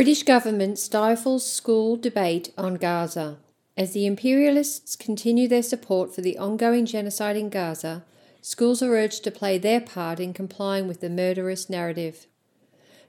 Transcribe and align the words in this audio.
British 0.00 0.22
government 0.22 0.78
stifles 0.78 1.46
school 1.46 1.94
debate 1.94 2.54
on 2.56 2.76
Gaza. 2.76 3.36
As 3.76 3.92
the 3.92 4.06
imperialists 4.06 4.96
continue 4.96 5.46
their 5.46 5.62
support 5.62 6.14
for 6.14 6.22
the 6.22 6.38
ongoing 6.38 6.86
genocide 6.86 7.36
in 7.36 7.50
Gaza, 7.50 8.02
schools 8.40 8.82
are 8.82 8.96
urged 8.96 9.24
to 9.24 9.30
play 9.30 9.58
their 9.58 9.78
part 9.78 10.18
in 10.18 10.32
complying 10.32 10.88
with 10.88 11.02
the 11.02 11.10
murderous 11.10 11.68
narrative. 11.68 12.26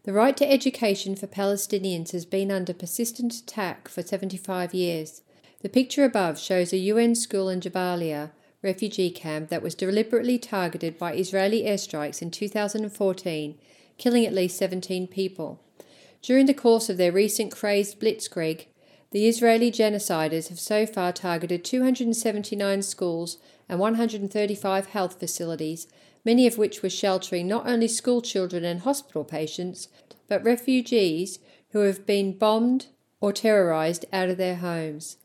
The 0.04 0.12
right 0.12 0.36
to 0.36 0.52
education 0.52 1.16
for 1.16 1.28
Palestinians 1.28 2.12
has 2.12 2.25
been 2.25 2.52
under 2.52 2.74
persistent 2.74 3.36
attack 3.36 3.88
for 3.88 4.02
75 4.02 4.73
years. 4.73 5.21
The 5.62 5.70
picture 5.70 6.04
above 6.04 6.38
shows 6.38 6.73
a 6.73 6.78
UN 6.78 7.16
school 7.16 7.48
in 7.48 7.62
Jabalia 7.62 8.32
refugee 8.62 9.12
camp 9.12 9.48
that 9.48 9.64
was 9.64 9.76
deliberately 9.76 10.38
targeted 10.38 10.98
by 10.98 11.14
Israeli 11.14 11.64
airstrikes 11.64 12.21
in 12.21 12.32
2014, 12.32 13.57
killing 13.98 14.26
at 14.26 14.34
least 14.34 14.57
17 14.57 15.07
people. 15.07 15.62
During 16.21 16.46
the 16.46 16.54
course 16.54 16.89
of 16.89 16.98
their 16.98 17.11
recent 17.11 17.52
crazed 17.52 18.00
blitzkrieg, 18.00 18.68
the 19.12 19.28
Israeli 19.28 19.71
genociders 19.71 20.50
have 20.50 20.60
so 20.60 20.86
far 20.86 21.12
targeted 21.12 21.66
279 21.66 22.82
schools 22.84 23.38
and 23.68 23.79
135 23.79 24.86
health 24.88 25.20
facilities, 25.20 25.88
many 26.24 26.46
of 26.46 26.57
which 26.57 26.82
were 26.84 26.89
sheltering 26.89 27.48
not 27.48 27.68
only 27.68 27.88
school 27.88 28.21
children 28.21 28.64
and 28.64 28.82
hospital 28.82 29.24
patients, 29.24 29.88
but 30.28 30.43
refugees 30.43 31.39
who 31.71 31.79
have 31.79 32.06
been 32.06 32.38
bombed 32.38 32.88
or 33.20 33.34
terrorized 33.34 34.06
out 34.14 34.30
of 34.30 34.38
their 34.38 34.58
homes. 34.58 35.17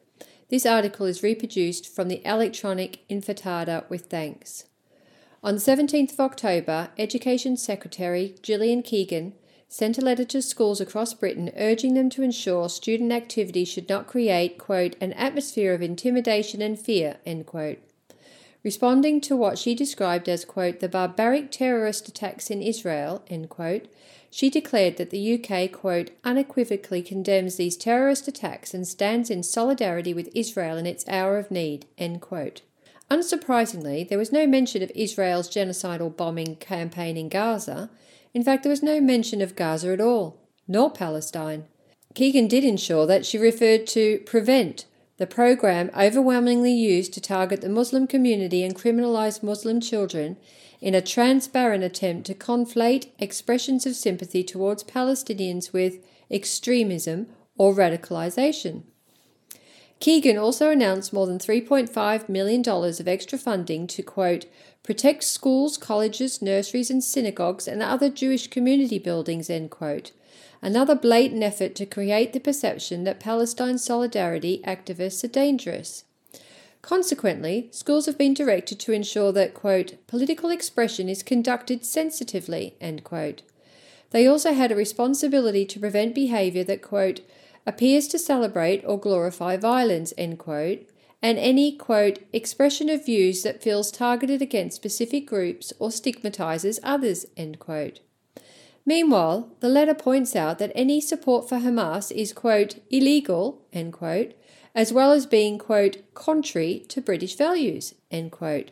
This 0.49 0.65
article 0.65 1.07
is 1.07 1.23
reproduced 1.23 1.95
from 1.95 2.09
the 2.09 2.25
electronic 2.25 3.07
Intifada 3.09 3.89
with 3.91 4.07
thanks. 4.07 4.65
On 5.43 5.57
17th 5.57 6.15
of 6.15 6.21
October, 6.21 6.89
Education 6.99 7.57
Secretary 7.57 8.35
Gillian 8.43 8.83
Keegan 8.83 9.35
sent 9.69 9.99
a 9.99 10.01
letter 10.01 10.25
to 10.25 10.41
schools 10.41 10.81
across 10.81 11.15
Britain 11.15 11.51
urging 11.57 11.95
them 11.95 12.09
to 12.11 12.23
ensure 12.23 12.69
student 12.69 13.13
activity 13.13 13.65
should 13.65 13.89
not 13.89 14.07
create, 14.07 14.59
quote, 14.59 14.97
an 15.01 15.13
atmosphere 15.15 15.75
of 15.75 15.83
intimidation 15.83 16.63
and 16.63 16.79
fear, 16.79 17.17
end 17.27 17.47
quote. 17.47 17.79
Responding 18.63 19.21
to 19.21 19.37
what 19.37 19.59
she 19.59 19.75
described 19.75 20.29
as, 20.29 20.45
quote, 20.45 20.81
the 20.81 20.89
barbaric 20.89 21.51
terrorist 21.51 22.09
attacks 22.09 22.51
in 22.51 22.63
Israel, 22.63 23.23
end 23.29 23.49
quote, 23.49 23.87
she 24.31 24.51
declared 24.51 24.97
that 24.97 25.11
the 25.11 25.35
UK, 25.35 25.71
quote, 25.73 26.11
unequivocally 26.25 27.01
condemns 27.01 27.57
these 27.57 27.77
terrorist 27.77 28.29
attacks 28.29 28.75
and 28.75 28.87
stands 28.87 29.31
in 29.31 29.43
solidarity 29.43 30.13
with 30.13 30.29
Israel 30.35 30.77
in 30.77 30.85
its 30.85 31.07
hour 31.09 31.39
of 31.39 31.51
need, 31.51 31.87
end 31.97 32.21
quote. 32.21 32.63
Unsurprisingly, 33.11 34.07
there 34.07 34.19
was 34.19 34.33
no 34.33 34.47
mention 34.47 34.83
of 34.83 34.91
Israel's 34.95 35.49
genocidal 35.49 36.15
bombing 36.15 36.57
campaign 36.57 37.17
in 37.17 37.29
Gaza. 37.29 37.89
In 38.37 38.45
fact, 38.45 38.65
there 38.65 38.71
was 38.71 38.83
no 38.83 39.01
mention 39.01 39.41
of 39.41 39.57
Gaza 39.57 39.95
at 39.95 40.01
all, 40.03 40.37
nor 40.69 40.91
Palestine. 40.91 41.65
Keegan 42.15 42.49
did 42.49 42.65
ensure 42.65 43.07
that 43.07 43.25
she 43.25 43.39
referred 43.39 43.87
to 43.87 44.19
Prevent, 44.27 44.85
the 45.17 45.27
program 45.27 45.91
overwhelmingly 45.97 46.75
used 46.75 47.15
to 47.15 47.21
target 47.23 47.63
the 47.63 47.71
Muslim 47.71 48.07
community 48.07 48.63
and 48.63 48.77
criminalize 48.77 49.43
Muslim 49.43 49.81
children 49.81 50.37
in 50.83 50.95
a 50.95 51.01
transparent 51.01 51.83
attempt 51.83 52.27
to 52.27 52.35
conflate 52.35 53.09
expressions 53.19 53.87
of 53.87 53.97
sympathy 53.97 54.45
towards 54.45 54.85
Palestinians 54.85 55.73
with 55.73 56.05
extremism 56.31 57.29
or 57.57 57.73
radicalization. 57.73 58.83
Keegan 59.99 60.37
also 60.37 60.71
announced 60.71 61.13
more 61.13 61.27
than 61.27 61.39
$3.5 61.39 62.29
million 62.29 62.63
of 62.69 63.09
extra 63.09 63.39
funding 63.39 63.87
to, 63.87 64.03
quote, 64.03 64.47
protect 64.83 65.25
schools, 65.25 65.77
colleges, 65.77 66.41
nurseries, 66.43 66.91
and 66.91 67.03
synagogues 67.03 67.67
and 67.67 67.83
other 67.83 68.09
Jewish 68.09 68.49
community 68.49 68.99
buildings, 68.99 69.51
end 69.51 69.71
quote. 69.71 70.13
Another 70.63 70.95
blatant 70.95 71.43
effort 71.43 71.75
to 71.75 71.87
create 71.87 72.33
the 72.33 72.41
perception 72.41 73.05
that 73.05 73.21
Palestine 73.21 73.79
solidarity 73.79 74.63
activists 74.67 75.25
are 75.25 75.29
dangerous. 75.29 76.05
Consequently, 76.83 77.69
schools 77.73 78.07
have 78.07 78.17
been 78.17 78.35
directed 78.35 78.79
to 78.79 78.93
ensure 78.93 79.33
that, 79.33 79.55
quote, 79.55 79.95
political 80.07 80.51
expression 80.51 81.09
is 81.09 81.23
conducted 81.23 81.85
sensitively, 81.85 82.75
end 82.81 83.03
quote. 83.03 83.43
They 84.11 84.27
also 84.27 84.53
had 84.53 84.71
a 84.71 84.77
responsibility 84.77 85.65
to 85.67 85.81
prevent 85.81 86.15
behaviour 86.15 86.63
that, 86.65 86.83
quote, 86.83 87.23
appears 87.67 88.07
to 88.09 88.19
celebrate 88.19 88.85
or 88.87 88.99
glorify 88.99 89.57
violence, 89.57 90.13
end 90.17 90.39
quote, 90.39 90.89
and 91.23 91.39
any, 91.39 91.73
quote, 91.73 92.21
expression 92.33 92.89
of 92.89 93.05
views 93.05 93.43
that 93.43 93.63
feels 93.63 93.91
targeted 93.91 94.41
against 94.41 94.77
specific 94.77 95.27
groups 95.27 95.73
or 95.79 95.91
stigmatizes 95.91 96.79
others, 96.83 97.27
end 97.37 97.59
quote. 97.59 98.01
Meanwhile, 98.85 99.51
the 99.59 99.69
letter 99.69 99.95
points 99.95 100.37
out 100.37 100.61
that 100.61 100.71
any 100.75 101.01
support 101.01 101.49
for 101.49 101.59
Hamas 101.59 102.13
is, 102.13 102.33
quote, 102.33 102.77
illegal, 102.91 103.63
end 103.73 103.93
quote, 103.93 104.35
as 104.75 104.93
well 104.93 105.11
as 105.11 105.27
being, 105.27 105.59
quote, 105.59 105.97
contrary 106.15 106.85
to 106.89 107.01
British 107.01 107.35
values, 107.35 107.95
end 108.11 108.31
quote. 108.31 108.71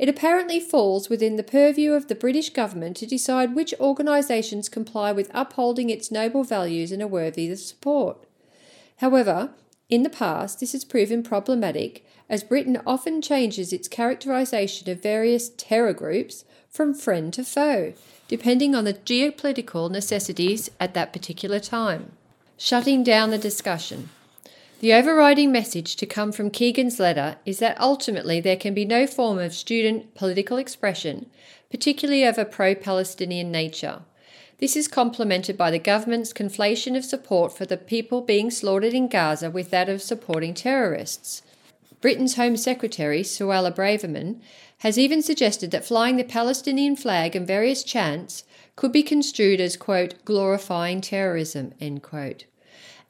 It 0.00 0.08
apparently 0.08 0.60
falls 0.60 1.10
within 1.10 1.36
the 1.36 1.42
purview 1.42 1.92
of 1.92 2.08
the 2.08 2.14
British 2.14 2.48
government 2.48 2.96
to 2.96 3.06
decide 3.06 3.54
which 3.54 3.74
organisations 3.78 4.70
comply 4.70 5.12
with 5.12 5.30
upholding 5.34 5.90
its 5.90 6.10
noble 6.10 6.42
values 6.42 6.90
and 6.90 7.02
are 7.02 7.06
worthy 7.06 7.50
of 7.52 7.58
support. 7.58 8.16
However, 8.96 9.50
in 9.90 10.02
the 10.02 10.08
past, 10.08 10.58
this 10.58 10.72
has 10.72 10.86
proven 10.86 11.22
problematic 11.22 12.06
as 12.30 12.42
Britain 12.42 12.80
often 12.86 13.20
changes 13.20 13.74
its 13.74 13.88
characterisation 13.88 14.88
of 14.88 15.02
various 15.02 15.50
terror 15.58 15.92
groups 15.92 16.46
from 16.70 16.94
friend 16.94 17.30
to 17.34 17.44
foe, 17.44 17.92
depending 18.26 18.74
on 18.74 18.84
the 18.84 18.94
geopolitical 18.94 19.90
necessities 19.90 20.70
at 20.80 20.94
that 20.94 21.12
particular 21.12 21.60
time. 21.60 22.12
Shutting 22.56 23.04
down 23.04 23.28
the 23.28 23.36
discussion. 23.36 24.08
The 24.80 24.94
overriding 24.94 25.52
message 25.52 25.94
to 25.96 26.06
come 26.06 26.32
from 26.32 26.48
Keegan's 26.48 26.98
letter 26.98 27.36
is 27.44 27.58
that 27.58 27.78
ultimately 27.78 28.40
there 28.40 28.56
can 28.56 28.72
be 28.72 28.86
no 28.86 29.06
form 29.06 29.38
of 29.38 29.52
student 29.52 30.14
political 30.14 30.56
expression, 30.56 31.26
particularly 31.70 32.24
of 32.24 32.38
a 32.38 32.46
pro 32.46 32.74
Palestinian 32.74 33.52
nature. 33.52 34.00
This 34.56 34.76
is 34.76 34.88
complemented 34.88 35.58
by 35.58 35.70
the 35.70 35.78
government's 35.78 36.32
conflation 36.32 36.96
of 36.96 37.04
support 37.04 37.54
for 37.54 37.66
the 37.66 37.76
people 37.76 38.22
being 38.22 38.50
slaughtered 38.50 38.94
in 38.94 39.08
Gaza 39.08 39.50
with 39.50 39.68
that 39.68 39.90
of 39.90 40.00
supporting 40.00 40.54
terrorists. 40.54 41.42
Britain's 42.00 42.36
Home 42.36 42.56
Secretary, 42.56 43.22
Suella 43.22 43.74
Braverman, 43.74 44.40
has 44.78 44.98
even 44.98 45.20
suggested 45.20 45.72
that 45.72 45.84
flying 45.84 46.16
the 46.16 46.24
Palestinian 46.24 46.96
flag 46.96 47.36
and 47.36 47.46
various 47.46 47.84
chants 47.84 48.44
could 48.76 48.92
be 48.92 49.02
construed 49.02 49.60
as, 49.60 49.76
quote, 49.76 50.24
glorifying 50.24 51.02
terrorism, 51.02 51.74
end 51.82 52.02
quote. 52.02 52.46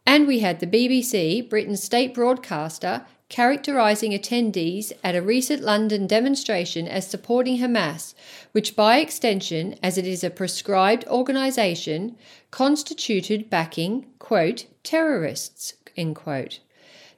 And 0.06 0.26
we 0.26 0.40
had 0.40 0.60
the 0.60 0.66
BBC, 0.66 1.48
Britain's 1.48 1.82
state 1.82 2.14
broadcaster, 2.14 3.06
characterising 3.28 4.10
attendees 4.10 4.92
at 5.04 5.14
a 5.14 5.22
recent 5.22 5.62
London 5.62 6.06
demonstration 6.06 6.88
as 6.88 7.06
supporting 7.06 7.58
Hamas, 7.58 8.14
which 8.52 8.74
by 8.74 8.98
extension, 8.98 9.76
as 9.82 9.96
it 9.96 10.06
is 10.06 10.24
a 10.24 10.30
proscribed 10.30 11.06
organisation, 11.06 12.16
constituted 12.50 13.48
backing, 13.48 14.06
quote, 14.18 14.66
terrorists, 14.82 15.74
end 15.96 16.16
quote. 16.16 16.58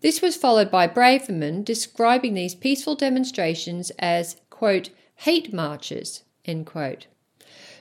This 0.03 0.21
was 0.21 0.37
followed 0.37 0.71
by 0.71 0.87
Braverman 0.87 1.65
describing 1.65 2.35
these 2.35 2.55
peaceful 2.55 2.95
demonstrations 2.95 3.91
as, 3.99 4.37
quote, 4.51 4.91
hate 5.17 5.53
marches, 5.53 6.25
end 6.45 6.67
quote. 6.67 7.07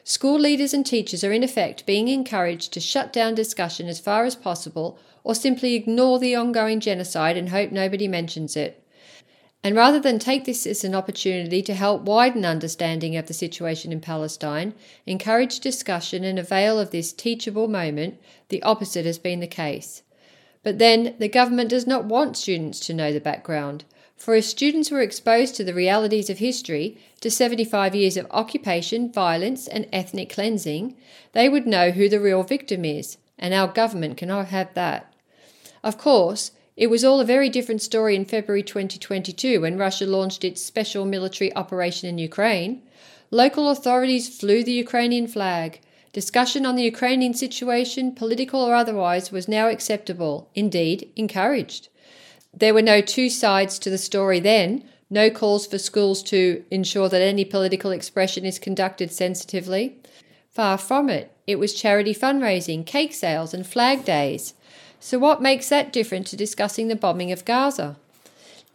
School 0.03 0.39
leaders 0.39 0.73
and 0.73 0.85
teachers 0.85 1.23
are 1.23 1.31
in 1.31 1.43
effect 1.43 1.85
being 1.85 2.07
encouraged 2.07 2.73
to 2.73 2.79
shut 2.79 3.13
down 3.13 3.35
discussion 3.35 3.87
as 3.87 3.99
far 3.99 4.25
as 4.25 4.35
possible 4.35 4.97
or 5.23 5.35
simply 5.35 5.75
ignore 5.75 6.17
the 6.17 6.35
ongoing 6.35 6.79
genocide 6.79 7.37
and 7.37 7.49
hope 7.49 7.71
nobody 7.71 8.07
mentions 8.07 8.57
it. 8.57 8.83
And 9.63 9.75
rather 9.75 9.99
than 9.99 10.17
take 10.17 10.45
this 10.45 10.65
as 10.65 10.83
an 10.83 10.95
opportunity 10.95 11.61
to 11.61 11.75
help 11.75 12.01
widen 12.01 12.45
understanding 12.45 13.15
of 13.15 13.27
the 13.27 13.33
situation 13.33 13.91
in 13.91 14.01
Palestine, 14.01 14.73
encourage 15.05 15.59
discussion 15.59 16.23
and 16.23 16.39
avail 16.39 16.79
of 16.79 16.89
this 16.89 17.13
teachable 17.13 17.67
moment, 17.67 18.19
the 18.49 18.63
opposite 18.63 19.05
has 19.05 19.19
been 19.19 19.39
the 19.39 19.45
case. 19.45 20.01
But 20.63 20.79
then, 20.79 21.15
the 21.19 21.27
government 21.27 21.69
does 21.69 21.85
not 21.85 22.05
want 22.05 22.37
students 22.37 22.79
to 22.81 22.93
know 22.93 23.13
the 23.13 23.19
background. 23.19 23.83
For 24.21 24.35
if 24.35 24.45
students 24.45 24.91
were 24.91 25.01
exposed 25.01 25.55
to 25.55 25.63
the 25.63 25.73
realities 25.73 26.29
of 26.29 26.37
history, 26.37 26.95
to 27.21 27.31
75 27.31 27.95
years 27.95 28.17
of 28.17 28.27
occupation, 28.29 29.11
violence, 29.11 29.67
and 29.67 29.87
ethnic 29.91 30.29
cleansing, 30.29 30.95
they 31.31 31.49
would 31.49 31.65
know 31.65 31.89
who 31.89 32.07
the 32.07 32.19
real 32.19 32.43
victim 32.43 32.85
is, 32.85 33.17
and 33.39 33.51
our 33.51 33.67
government 33.67 34.17
cannot 34.17 34.49
have 34.49 34.71
that. 34.75 35.11
Of 35.83 35.97
course, 35.97 36.51
it 36.77 36.91
was 36.91 37.03
all 37.03 37.19
a 37.19 37.25
very 37.25 37.49
different 37.49 37.81
story 37.81 38.15
in 38.15 38.25
February 38.25 38.61
2022 38.61 39.61
when 39.61 39.79
Russia 39.79 40.05
launched 40.05 40.43
its 40.43 40.61
special 40.61 41.03
military 41.03 41.51
operation 41.55 42.07
in 42.07 42.19
Ukraine. 42.19 42.83
Local 43.31 43.71
authorities 43.71 44.29
flew 44.39 44.63
the 44.63 44.71
Ukrainian 44.71 45.25
flag. 45.25 45.79
Discussion 46.13 46.63
on 46.67 46.75
the 46.75 46.83
Ukrainian 46.83 47.33
situation, 47.33 48.13
political 48.13 48.61
or 48.61 48.75
otherwise, 48.75 49.31
was 49.31 49.47
now 49.47 49.67
acceptable, 49.67 50.47
indeed, 50.53 51.09
encouraged. 51.15 51.87
There 52.61 52.75
were 52.75 52.83
no 52.83 53.01
two 53.01 53.31
sides 53.31 53.79
to 53.79 53.89
the 53.89 53.97
story 53.97 54.39
then, 54.39 54.83
no 55.09 55.31
calls 55.31 55.65
for 55.65 55.79
schools 55.79 56.21
to 56.25 56.63
ensure 56.69 57.09
that 57.09 57.19
any 57.19 57.43
political 57.43 57.89
expression 57.89 58.45
is 58.45 58.59
conducted 58.59 59.11
sensitively. 59.11 59.97
Far 60.51 60.77
from 60.77 61.09
it. 61.09 61.31
It 61.47 61.55
was 61.57 61.73
charity 61.73 62.13
fundraising, 62.13 62.85
cake 62.85 63.15
sales, 63.15 63.55
and 63.55 63.65
flag 63.65 64.05
days. 64.05 64.53
So, 64.99 65.17
what 65.17 65.41
makes 65.41 65.69
that 65.69 65.91
different 65.91 66.27
to 66.27 66.35
discussing 66.35 66.87
the 66.87 66.95
bombing 66.95 67.31
of 67.31 67.45
Gaza? 67.45 67.97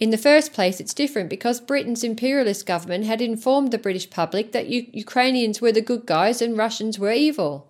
In 0.01 0.11
the 0.11 0.19
first 0.19 0.53
place, 0.53 0.81
it's 0.81 0.93
different 0.93 1.31
because 1.31 1.61
Britain's 1.61 2.03
imperialist 2.03 2.67
government 2.67 3.05
had 3.05 3.21
informed 3.21 3.71
the 3.71 3.79
British 3.79 4.11
public 4.11 4.51
that 4.51 4.67
U- 4.67 4.89
Ukrainians 4.93 5.61
were 5.61 5.71
the 5.71 5.81
good 5.81 6.07
guys 6.07 6.43
and 6.43 6.59
Russians 6.59 6.99
were 6.99 7.13
evil. 7.13 7.69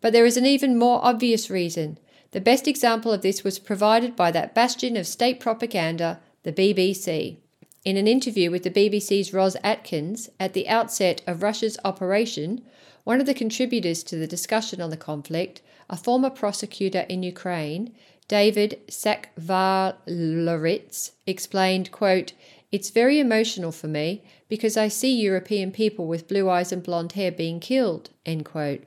But 0.00 0.12
there 0.12 0.26
is 0.26 0.36
an 0.36 0.46
even 0.46 0.76
more 0.76 0.98
obvious 1.04 1.48
reason. 1.48 1.98
The 2.34 2.40
best 2.40 2.66
example 2.66 3.12
of 3.12 3.22
this 3.22 3.44
was 3.44 3.60
provided 3.60 4.16
by 4.16 4.32
that 4.32 4.56
bastion 4.56 4.96
of 4.96 5.06
state 5.06 5.38
propaganda, 5.38 6.18
the 6.42 6.52
BBC. 6.52 7.36
In 7.84 7.96
an 7.96 8.08
interview 8.08 8.50
with 8.50 8.64
the 8.64 8.72
BBC's 8.72 9.32
Ros 9.32 9.56
Atkins 9.62 10.28
at 10.40 10.52
the 10.52 10.68
outset 10.68 11.22
of 11.28 11.44
Russia's 11.44 11.78
operation, 11.84 12.64
one 13.04 13.20
of 13.20 13.26
the 13.26 13.34
contributors 13.34 14.02
to 14.02 14.16
the 14.16 14.26
discussion 14.26 14.80
on 14.80 14.90
the 14.90 14.96
conflict, 14.96 15.62
a 15.88 15.96
former 15.96 16.28
prosecutor 16.28 17.06
in 17.08 17.22
Ukraine, 17.22 17.94
David 18.26 18.80
Sakvarelidze, 18.88 21.12
explained, 21.28 21.92
quote, 21.92 22.32
It's 22.72 22.90
very 22.90 23.20
emotional 23.20 23.70
for 23.70 23.86
me 23.86 24.24
because 24.48 24.76
I 24.76 24.88
see 24.88 25.14
European 25.14 25.70
people 25.70 26.08
with 26.08 26.26
blue 26.26 26.50
eyes 26.50 26.72
and 26.72 26.82
blonde 26.82 27.12
hair 27.12 27.30
being 27.30 27.60
killed, 27.60 28.10
end 28.26 28.44
quote. 28.44 28.82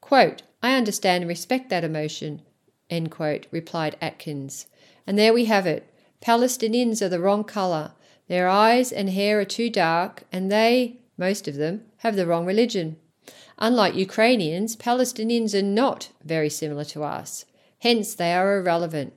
Quote, 0.00 0.42
I 0.64 0.74
understand 0.74 1.22
and 1.22 1.28
respect 1.28 1.70
that 1.70 1.84
emotion, 1.84 2.42
end 2.90 3.10
quote, 3.10 3.46
replied 3.50 3.96
Atkins. 4.00 4.66
And 5.06 5.18
there 5.18 5.32
we 5.32 5.44
have 5.46 5.66
it. 5.66 5.92
Palestinians 6.20 7.02
are 7.02 7.08
the 7.08 7.20
wrong 7.20 7.44
colour. 7.44 7.92
Their 8.28 8.48
eyes 8.48 8.92
and 8.92 9.10
hair 9.10 9.40
are 9.40 9.44
too 9.44 9.70
dark, 9.70 10.24
and 10.32 10.50
they, 10.50 10.98
most 11.16 11.46
of 11.46 11.56
them, 11.56 11.84
have 11.98 12.16
the 12.16 12.26
wrong 12.26 12.46
religion. 12.46 12.96
Unlike 13.58 13.94
Ukrainians, 13.94 14.76
Palestinians 14.76 15.54
are 15.54 15.62
not 15.62 16.10
very 16.24 16.50
similar 16.50 16.84
to 16.84 17.04
us. 17.04 17.44
Hence, 17.80 18.14
they 18.14 18.32
are 18.32 18.58
irrelevant. 18.58 19.12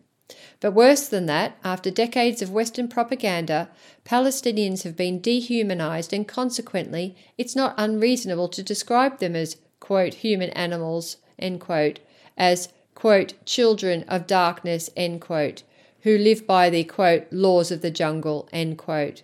But 0.59 0.73
worse 0.73 1.07
than 1.07 1.25
that, 1.25 1.57
after 1.63 1.89
decades 1.89 2.41
of 2.41 2.51
Western 2.51 2.87
propaganda, 2.87 3.69
Palestinians 4.05 4.83
have 4.83 4.95
been 4.95 5.19
dehumanized, 5.19 6.13
and 6.13 6.27
consequently, 6.27 7.15
it's 7.37 7.55
not 7.55 7.73
unreasonable 7.77 8.49
to 8.49 8.61
describe 8.61 9.19
them 9.19 9.35
as, 9.35 9.57
quote, 9.79 10.15
human 10.15 10.51
animals, 10.51 11.17
end 11.39 11.61
quote, 11.61 11.99
as, 12.37 12.69
quote, 12.99 13.33
children 13.45 14.03
of 14.09 14.27
darkness, 14.27 14.89
end 14.97 15.21
quote, 15.21 15.63
who 16.01 16.17
live 16.17 16.45
by 16.45 16.69
the, 16.69 16.83
quote, 16.83 17.25
laws 17.31 17.71
of 17.71 17.81
the 17.81 17.89
jungle, 17.89 18.49
end 18.51 18.77
quote. 18.77 19.23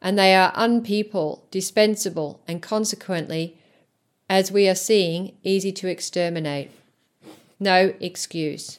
And 0.00 0.18
they 0.18 0.34
are 0.34 0.52
unpeople, 0.54 1.42
dispensable, 1.50 2.40
and 2.48 2.62
consequently 2.62 3.58
as 4.30 4.50
we 4.50 4.68
are 4.68 4.74
seeing, 4.74 5.36
easy 5.42 5.70
to 5.72 5.88
exterminate. 5.88 6.70
No 7.58 7.92
excuse. 8.00 8.78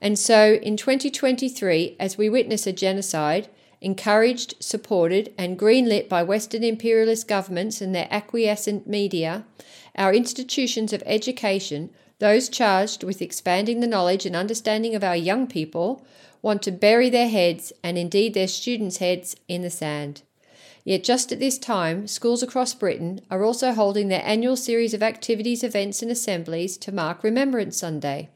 And 0.00 0.18
so 0.18 0.54
in 0.54 0.76
2023, 0.76 1.96
as 2.00 2.18
we 2.18 2.28
witness 2.28 2.66
a 2.66 2.72
genocide, 2.72 3.48
encouraged, 3.80 4.54
supported, 4.58 5.32
and 5.38 5.58
greenlit 5.58 6.08
by 6.08 6.24
Western 6.24 6.64
imperialist 6.64 7.28
governments 7.28 7.80
and 7.80 7.94
their 7.94 8.08
acquiescent 8.10 8.88
media, 8.88 9.44
our 9.94 10.12
institutions 10.12 10.92
of 10.92 11.04
education, 11.06 11.90
those 12.18 12.48
charged 12.48 13.04
with 13.04 13.20
expanding 13.20 13.80
the 13.80 13.86
knowledge 13.86 14.24
and 14.24 14.34
understanding 14.34 14.94
of 14.94 15.04
our 15.04 15.16
young 15.16 15.46
people, 15.46 16.04
want 16.42 16.62
to 16.62 16.70
bury 16.70 17.10
their 17.10 17.28
heads, 17.28 17.72
and 17.82 17.98
indeed 17.98 18.34
their 18.34 18.48
students' 18.48 18.98
heads, 18.98 19.36
in 19.48 19.62
the 19.62 19.70
sand. 19.70 20.22
Yet, 20.84 21.02
just 21.02 21.32
at 21.32 21.40
this 21.40 21.58
time, 21.58 22.06
schools 22.06 22.42
across 22.44 22.72
Britain 22.72 23.20
are 23.30 23.42
also 23.42 23.72
holding 23.72 24.08
their 24.08 24.22
annual 24.24 24.56
series 24.56 24.94
of 24.94 25.02
activities, 25.02 25.64
events, 25.64 26.00
and 26.00 26.10
assemblies 26.10 26.76
to 26.78 26.92
mark 26.92 27.24
Remembrance 27.24 27.76
Sunday. 27.76 28.28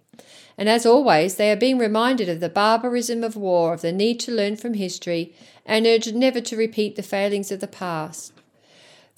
And 0.59 0.69
as 0.69 0.85
always, 0.85 1.37
they 1.37 1.53
are 1.53 1.57
being 1.57 1.79
reminded 1.79 2.29
of 2.29 2.41
the 2.41 2.49
barbarism 2.49 3.23
of 3.23 3.37
war, 3.37 3.73
of 3.73 3.83
the 3.83 3.93
need 3.93 4.19
to 4.21 4.33
learn 4.33 4.57
from 4.57 4.75
history, 4.75 5.33
and 5.65 5.87
urged 5.87 6.15
never 6.15 6.41
to 6.41 6.57
repeat 6.57 6.97
the 6.97 7.03
failings 7.03 7.53
of 7.53 7.61
the 7.61 7.69
past. 7.69 8.33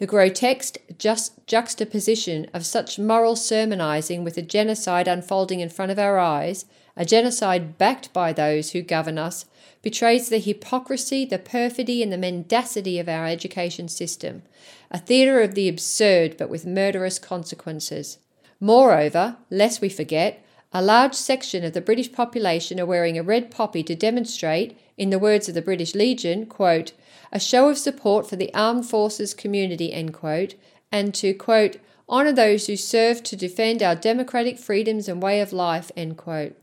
The 0.02 0.08
grotesque 0.08 0.78
just 0.98 1.46
juxtaposition 1.46 2.48
of 2.52 2.66
such 2.66 2.98
moral 2.98 3.36
sermonizing 3.36 4.24
with 4.24 4.36
a 4.36 4.42
genocide 4.42 5.06
unfolding 5.06 5.60
in 5.60 5.68
front 5.68 5.92
of 5.92 5.98
our 6.00 6.18
eyes, 6.18 6.64
a 6.96 7.04
genocide 7.04 7.78
backed 7.78 8.12
by 8.12 8.32
those 8.32 8.72
who 8.72 8.82
govern 8.82 9.16
us, 9.16 9.44
betrays 9.80 10.28
the 10.28 10.40
hypocrisy, 10.40 11.24
the 11.24 11.38
perfidy, 11.38 12.02
and 12.02 12.12
the 12.12 12.18
mendacity 12.18 12.98
of 12.98 13.08
our 13.08 13.28
education 13.28 13.86
system, 13.86 14.42
a 14.90 14.98
theatre 14.98 15.40
of 15.40 15.54
the 15.54 15.68
absurd 15.68 16.36
but 16.36 16.50
with 16.50 16.66
murderous 16.66 17.20
consequences. 17.20 18.18
Moreover, 18.58 19.36
lest 19.50 19.80
we 19.80 19.88
forget, 19.88 20.44
a 20.72 20.82
large 20.82 21.14
section 21.14 21.62
of 21.62 21.74
the 21.74 21.80
British 21.80 22.10
population 22.10 22.80
are 22.80 22.86
wearing 22.86 23.16
a 23.16 23.22
red 23.22 23.52
poppy 23.52 23.84
to 23.84 23.94
demonstrate, 23.94 24.76
in 24.98 25.10
the 25.10 25.20
words 25.20 25.48
of 25.48 25.54
the 25.54 25.62
British 25.62 25.94
Legion, 25.94 26.44
quote, 26.46 26.90
a 27.32 27.40
show 27.40 27.68
of 27.68 27.78
support 27.78 28.28
for 28.28 28.36
the 28.36 28.52
armed 28.54 28.86
forces 28.86 29.32
community, 29.32 29.92
end 29.92 30.12
quote, 30.12 30.54
and 30.92 31.14
to, 31.14 31.32
quote, 31.32 31.78
honour 32.08 32.32
those 32.32 32.66
who 32.66 32.76
serve 32.76 33.22
to 33.22 33.34
defend 33.34 33.82
our 33.82 33.94
democratic 33.94 34.58
freedoms 34.58 35.08
and 35.08 35.22
way 35.22 35.40
of 35.40 35.52
life, 35.52 35.90
end 35.96 36.16
quote. 36.18 36.54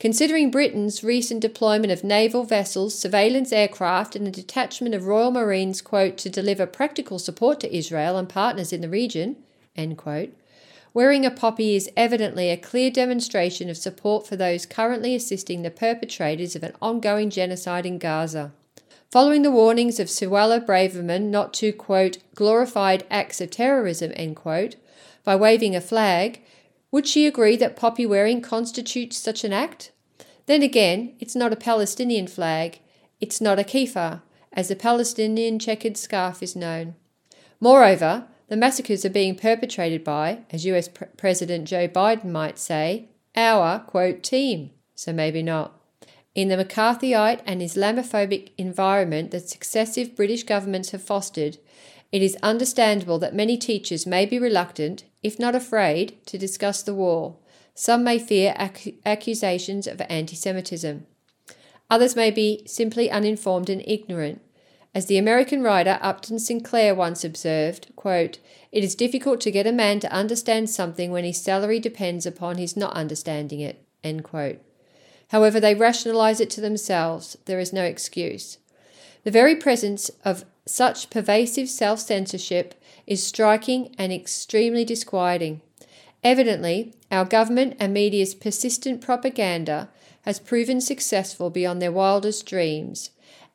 Considering 0.00 0.50
Britain's 0.50 1.04
recent 1.04 1.40
deployment 1.40 1.92
of 1.92 2.02
naval 2.02 2.44
vessels, 2.44 2.98
surveillance 2.98 3.52
aircraft, 3.52 4.16
and 4.16 4.26
a 4.26 4.30
detachment 4.30 4.94
of 4.94 5.06
Royal 5.06 5.30
Marines, 5.30 5.80
quote, 5.80 6.16
to 6.16 6.30
deliver 6.30 6.66
practical 6.66 7.18
support 7.18 7.60
to 7.60 7.76
Israel 7.76 8.16
and 8.16 8.28
partners 8.28 8.72
in 8.72 8.80
the 8.80 8.88
region, 8.88 9.36
end 9.76 9.96
quote, 9.96 10.32
wearing 10.94 11.26
a 11.26 11.30
poppy 11.30 11.76
is 11.76 11.90
evidently 11.94 12.50
a 12.50 12.56
clear 12.56 12.90
demonstration 12.90 13.68
of 13.68 13.76
support 13.76 14.26
for 14.26 14.34
those 14.34 14.64
currently 14.64 15.14
assisting 15.14 15.60
the 15.60 15.70
perpetrators 15.70 16.56
of 16.56 16.62
an 16.62 16.72
ongoing 16.80 17.28
genocide 17.28 17.84
in 17.84 17.98
Gaza. 17.98 18.52
Following 19.10 19.42
the 19.42 19.52
warnings 19.52 20.00
of 20.00 20.08
Suella 20.08 20.64
Braverman 20.64 21.30
not 21.30 21.54
to, 21.54 21.72
quote, 21.72 22.18
glorified 22.34 23.06
acts 23.08 23.40
of 23.40 23.50
terrorism, 23.50 24.12
end 24.16 24.34
quote, 24.36 24.76
by 25.22 25.36
waving 25.36 25.76
a 25.76 25.80
flag, 25.80 26.42
would 26.90 27.06
she 27.06 27.26
agree 27.26 27.56
that 27.56 27.76
poppy 27.76 28.04
wearing 28.04 28.40
constitutes 28.40 29.16
such 29.16 29.44
an 29.44 29.52
act? 29.52 29.92
Then 30.46 30.62
again, 30.62 31.14
it's 31.20 31.36
not 31.36 31.52
a 31.52 31.56
Palestinian 31.56 32.26
flag. 32.26 32.80
It's 33.20 33.40
not 33.40 33.58
a 33.60 33.64
keffiyeh, 33.64 34.22
as 34.52 34.68
the 34.68 34.76
Palestinian 34.76 35.58
checkered 35.58 35.96
scarf 35.96 36.42
is 36.42 36.56
known. 36.56 36.96
Moreover, 37.60 38.26
the 38.48 38.56
massacres 38.56 39.04
are 39.04 39.10
being 39.10 39.36
perpetrated 39.36 40.02
by, 40.02 40.40
as 40.50 40.66
US 40.66 40.88
Pre- 40.88 41.08
President 41.16 41.66
Joe 41.68 41.88
Biden 41.88 42.26
might 42.26 42.58
say, 42.58 43.08
our, 43.36 43.80
quote, 43.80 44.22
team. 44.22 44.70
So 44.94 45.12
maybe 45.12 45.42
not. 45.42 45.75
In 46.36 46.48
the 46.48 46.62
McCarthyite 46.62 47.40
and 47.46 47.62
Islamophobic 47.62 48.50
environment 48.58 49.30
that 49.30 49.48
successive 49.48 50.14
British 50.14 50.42
governments 50.42 50.90
have 50.90 51.02
fostered, 51.02 51.56
it 52.12 52.20
is 52.20 52.36
understandable 52.42 53.18
that 53.20 53.34
many 53.34 53.56
teachers 53.56 54.04
may 54.04 54.26
be 54.26 54.38
reluctant, 54.38 55.04
if 55.22 55.38
not 55.38 55.54
afraid, 55.54 56.14
to 56.26 56.36
discuss 56.36 56.82
the 56.82 56.92
war. 56.92 57.36
Some 57.74 58.04
may 58.04 58.18
fear 58.18 58.54
ac- 58.58 58.98
accusations 59.06 59.86
of 59.86 60.02
anti 60.10 60.36
Semitism. 60.36 61.06
Others 61.88 62.14
may 62.14 62.30
be 62.30 62.64
simply 62.66 63.10
uninformed 63.10 63.70
and 63.70 63.82
ignorant. 63.86 64.42
As 64.94 65.06
the 65.06 65.16
American 65.16 65.62
writer 65.62 65.98
Upton 66.02 66.38
Sinclair 66.38 66.94
once 66.94 67.24
observed, 67.24 67.90
quote, 67.96 68.40
It 68.70 68.84
is 68.84 68.94
difficult 68.94 69.40
to 69.40 69.50
get 69.50 69.66
a 69.66 69.72
man 69.72 70.00
to 70.00 70.12
understand 70.12 70.68
something 70.68 71.10
when 71.10 71.24
his 71.24 71.40
salary 71.40 71.80
depends 71.80 72.26
upon 72.26 72.58
his 72.58 72.76
not 72.76 72.92
understanding 72.92 73.60
it. 73.60 73.82
End 74.04 74.22
quote. 74.22 74.65
However, 75.28 75.58
they 75.58 75.74
rationalize 75.74 76.40
it 76.40 76.50
to 76.50 76.60
themselves. 76.60 77.36
There 77.46 77.58
is 77.58 77.72
no 77.72 77.82
excuse. 77.82 78.58
The 79.24 79.30
very 79.30 79.56
presence 79.56 80.10
of 80.24 80.44
such 80.66 81.10
pervasive 81.10 81.68
self 81.68 82.00
censorship 82.00 82.74
is 83.06 83.26
striking 83.26 83.94
and 83.98 84.12
extremely 84.12 84.84
disquieting. 84.84 85.62
Evidently, 86.22 86.94
our 87.10 87.24
government 87.24 87.76
and 87.78 87.92
media's 87.92 88.34
persistent 88.34 89.00
propaganda 89.00 89.88
has 90.22 90.40
proven 90.40 90.80
successful 90.80 91.50
beyond 91.50 91.80
their 91.80 91.92
wildest 91.92 92.46
dreams, 92.46 93.10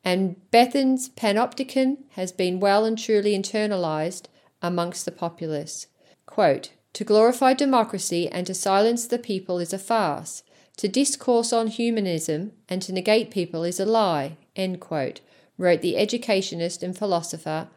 and 0.06 0.36
Bentham's 0.51 1.10
panopticon 1.10 1.98
has 2.12 2.32
been 2.32 2.60
well 2.60 2.86
and 2.86 2.98
truly 2.98 3.38
internalized 3.38 4.28
amongst 4.62 5.06
the 5.06 5.12
populace. 5.12 5.88
Quote, 6.25 6.72
to 6.94 7.04
glorify 7.04 7.54
democracy 7.54 8.28
and 8.30 8.48
to 8.48 8.54
silence 8.54 9.06
the 9.06 9.20
people 9.20 9.60
is 9.60 9.74
a 9.74 9.80
farce. 9.80 10.44
To 10.78 10.88
discourse 10.88 11.54
on 11.54 11.68
humanism 11.68 12.54
and 12.68 12.82
to 12.82 12.94
negate 12.94 13.32
people 13.32 13.63
is 13.63 13.80
a 13.80 13.86
lie. 13.86 14.38
Quote 14.80 15.22
wrote 15.58 15.82
the 15.82 15.98
educationist 15.98 16.82
and 16.82 16.98
philosopher 16.98 17.68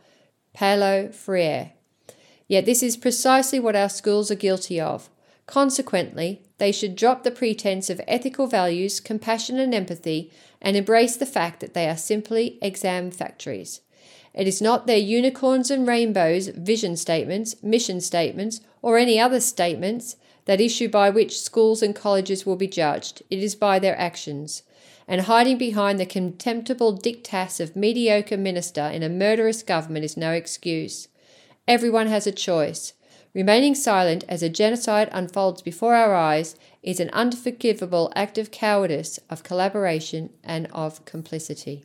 Paulo 0.54 1.10
Freire. 1.12 1.72
Yet 2.48 2.64
this 2.64 2.82
is 2.82 2.96
precisely 2.96 3.60
what 3.60 3.76
our 3.76 3.88
schools 3.88 4.30
are 4.30 4.36
guilty 4.36 4.80
of. 4.80 5.10
Consequently, 5.46 6.42
they 6.58 6.72
should 6.72 6.96
drop 6.96 7.22
the 7.22 7.30
pretense 7.30 7.90
of 7.90 8.00
ethical 8.08 8.46
values, 8.46 9.00
compassion, 9.00 9.58
and 9.58 9.74
empathy 9.74 10.32
and 10.62 10.76
embrace 10.76 11.16
the 11.16 11.26
fact 11.26 11.60
that 11.60 11.74
they 11.74 11.88
are 11.88 11.96
simply 11.96 12.58
exam 12.62 13.10
factories. 13.10 13.80
It 14.32 14.48
is 14.48 14.62
not 14.62 14.86
their 14.86 14.96
unicorns 14.96 15.70
and 15.70 15.86
rainbows, 15.86 16.48
vision 16.48 16.96
statements, 16.96 17.62
mission 17.62 18.00
statements, 18.00 18.60
or 18.82 18.96
any 18.96 19.20
other 19.20 19.40
statements 19.40 20.16
that 20.46 20.60
issue 20.60 20.88
by 20.88 21.10
which 21.10 21.40
schools 21.40 21.82
and 21.82 21.94
colleges 21.94 22.44
will 22.44 22.56
be 22.56 22.66
judged. 22.66 23.22
It 23.30 23.38
is 23.38 23.54
by 23.54 23.78
their 23.78 23.98
actions. 23.98 24.62
And 25.06 25.22
hiding 25.22 25.58
behind 25.58 26.00
the 26.00 26.06
contemptible 26.06 26.96
dictats 26.96 27.60
of 27.60 27.76
mediocre 27.76 28.36
minister 28.36 28.82
in 28.82 29.02
a 29.02 29.08
murderous 29.08 29.62
government 29.62 30.04
is 30.04 30.16
no 30.16 30.32
excuse. 30.32 31.08
Everyone 31.68 32.06
has 32.06 32.26
a 32.26 32.32
choice. 32.32 32.94
Remaining 33.34 33.74
silent 33.74 34.24
as 34.28 34.42
a 34.42 34.48
genocide 34.48 35.08
unfolds 35.10 35.60
before 35.60 35.94
our 35.94 36.14
eyes 36.14 36.56
is 36.82 37.00
an 37.00 37.10
unforgivable 37.10 38.12
act 38.14 38.38
of 38.38 38.50
cowardice, 38.50 39.18
of 39.28 39.42
collaboration, 39.42 40.30
and 40.44 40.68
of 40.72 41.04
complicity. 41.04 41.84